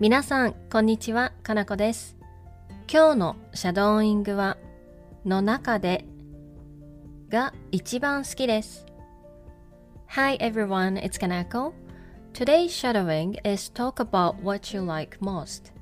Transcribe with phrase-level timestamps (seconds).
[0.00, 1.32] 皆さん、こんにちは。
[1.42, 2.16] かなこです。
[2.90, 4.56] 今日のシャドーイングは、
[5.24, 6.04] の中で
[7.28, 8.86] が一番好きです。
[10.08, 11.72] Hi everyone, it's Kanako.
[12.32, 15.72] Today's shadowing is talk about what you like most.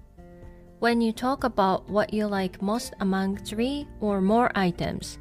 [0.81, 5.19] When you talk about what you like most among three or more items,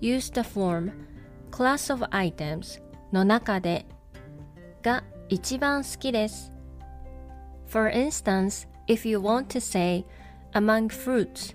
[0.00, 0.92] use the form
[1.50, 2.80] class of items
[3.12, 3.86] の中で
[4.82, 6.52] が一番好きです。
[7.70, 10.04] For instance, if you want to say
[10.54, 11.54] among fruits,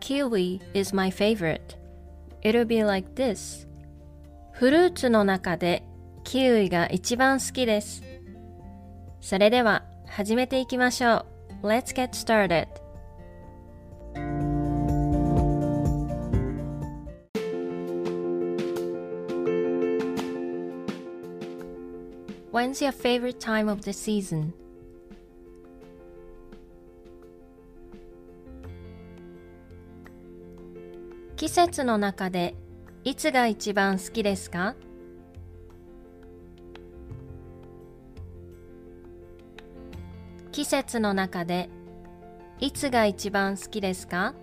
[0.00, 1.76] kiwi is my favorite,
[2.42, 3.66] it'll be like this.
[4.52, 5.82] フルーツの中で
[6.24, 8.02] キウイが一番好きです。
[9.20, 11.26] それでは始めていきましょ
[11.62, 11.66] う。
[11.66, 12.66] Let's get started.
[22.52, 24.52] When's your favorite time of the season?
[31.37, 32.55] 季節の中で
[33.03, 34.73] いつが一番好きですか？
[40.51, 41.69] 季節の中で
[42.59, 44.33] いつが一番好きですか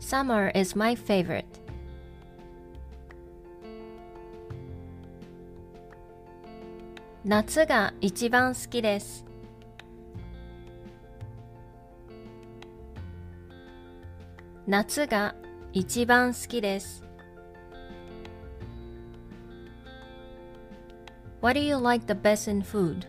[0.00, 1.44] ？Summer is my favorite.
[7.26, 9.26] 夏が一番好きです。
[14.66, 15.34] 夏が
[15.74, 17.04] 一番好きです。
[21.42, 23.06] What do you like the best in food?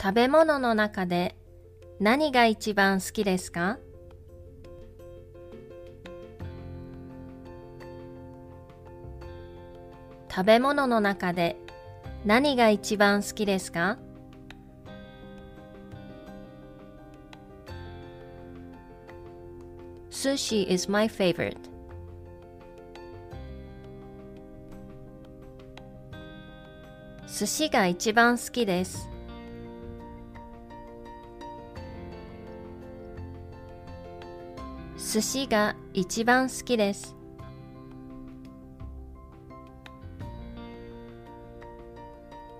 [0.00, 1.36] 食べ物の中で
[2.00, 3.78] 何が一番好きですか？
[10.30, 11.58] 食べ物の中で
[12.24, 13.98] 何が一番好きですか？
[20.11, 21.57] Sushi is my favorite.
[27.27, 29.09] 寿司が一番好きです。
[34.97, 37.15] 寿司が一番好きです。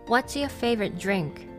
[0.07, 1.50] What's your favorite drink?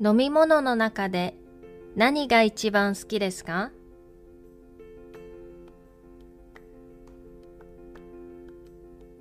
[0.00, 1.34] 飲み物の中で
[1.96, 3.72] 何が一番好きですか？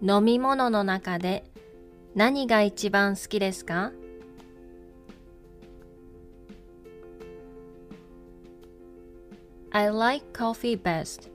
[0.03, 1.49] 飲み物の中で
[2.13, 3.91] 何が一番好きですか
[9.71, 11.31] ？I like coffee best.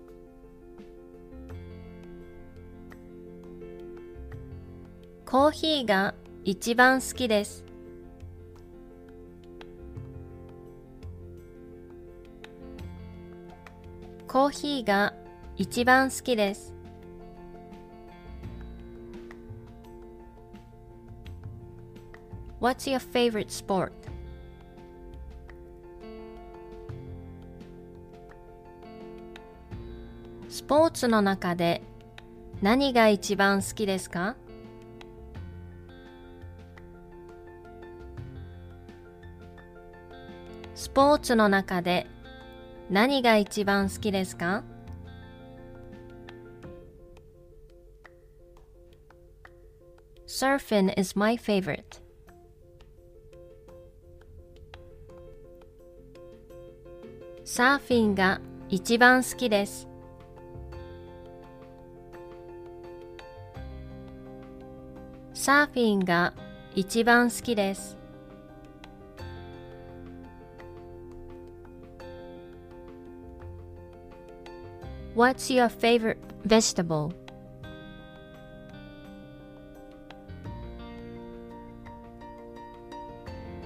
[5.26, 6.14] コーヒーが
[6.44, 7.64] 一番好きです。
[14.32, 15.12] コーヒーが
[15.58, 16.72] 一番好きです。
[22.58, 23.92] What's your favorite sport?
[30.48, 31.82] スポーツの中で
[32.62, 34.34] 何が一番好きですか？
[40.74, 42.06] スポーツの中で
[42.92, 44.64] 何が一番好きですか
[50.26, 52.02] ？Surfing is my favorite.
[57.44, 59.88] サーフィンが一番好きです。
[65.32, 66.34] サーフィンが
[66.74, 68.01] 一番好きです。
[75.14, 77.12] What's your favorite vegetable?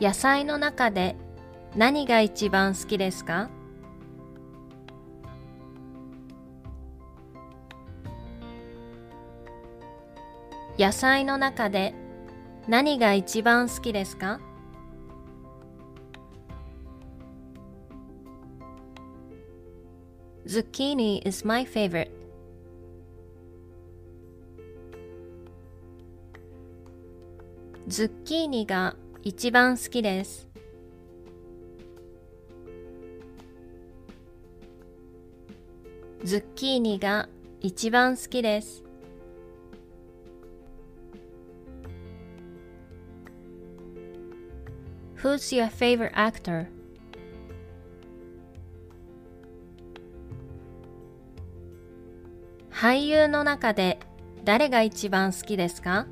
[0.01, 1.17] 野菜の中で
[1.77, 3.49] 何が一番好きですか
[10.79, 11.95] 野菜の中で
[12.69, 14.41] 何が一番好きですか
[20.47, 22.09] Zucchini is my favorite.
[27.89, 28.95] ズッキーニが
[29.25, 30.47] 一番好きです。
[36.23, 37.29] ズッキーニが
[37.61, 38.85] 一番好きです。
[45.17, 46.69] Who's your favorite actor?
[52.79, 53.99] 俳優の中で
[54.45, 56.07] 誰が一番好きですか？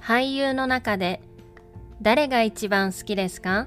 [0.00, 1.20] 俳優の中で
[2.00, 3.66] 誰が一番好きですか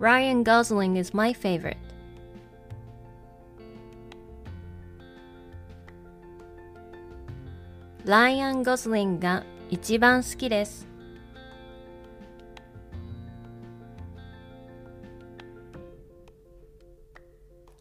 [0.00, 1.76] ？Ryan Gosling is my favorite.
[8.06, 10.90] ライアン・ゴズリンが一番好きです。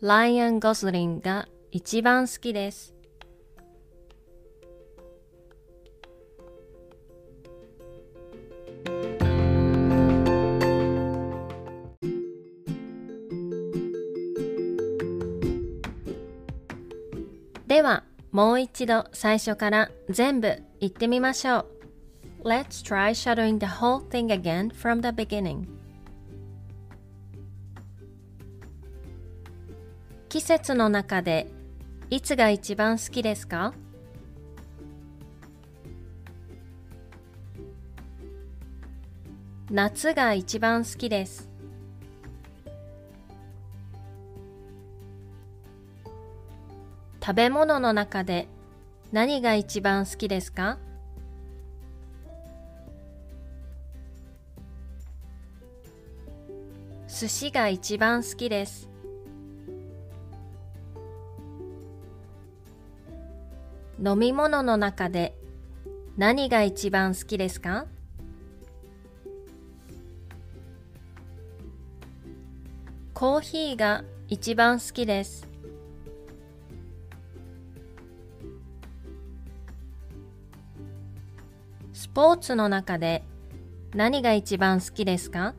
[0.01, 2.95] ライアン・ゴズリンが一番好きです。
[17.67, 21.67] では、もう一度最初から全部言ってみましょ
[22.41, 22.49] う。
[22.49, 25.80] Let's try shadowing the whole thing again from the beginning.
[30.31, 31.47] 季節の中で
[32.09, 33.73] いつが一番好きですか？
[39.69, 41.49] 夏が一番好きです。
[47.21, 48.47] 食べ物の中で
[49.11, 50.77] 何が一番好きですか？
[57.09, 58.90] 寿司が一番好きです。
[64.03, 65.37] 飲み物の中で
[66.17, 67.85] 何が一番好きですか？
[73.13, 75.47] コーヒーが一番好きです。
[81.93, 83.23] スポーツの中で
[83.93, 85.53] 何が一番好きですか？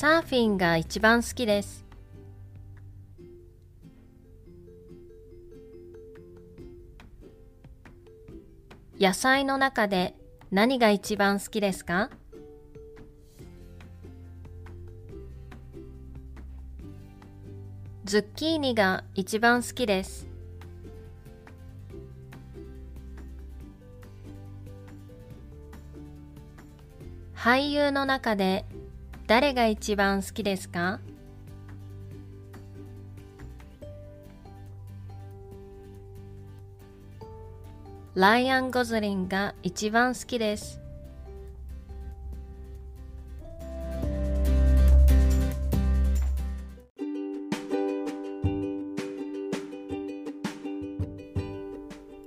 [0.00, 1.84] サーフィンが一番好きです。
[9.00, 10.14] 野菜の中で
[10.52, 12.10] 何が一番好きですか？
[18.04, 20.28] ズッキーニが一番好きです。
[27.34, 28.64] 俳優の中で
[29.28, 31.00] 誰が一番好きですか？
[38.14, 40.80] ライアン・ゴズリンが一番好きです。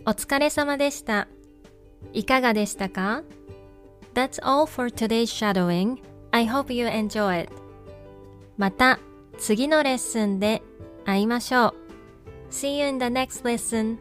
[0.05, 1.27] お疲れ様でした。
[2.13, 3.23] いかがでしたか
[4.13, 6.10] ?That's all for today's shadowing.
[6.31, 7.53] I hope you enjoy it.
[8.57, 8.99] また
[9.37, 10.61] 次のレッスンで
[11.05, 11.75] 会いましょう。
[12.51, 13.97] See you in the next lesson.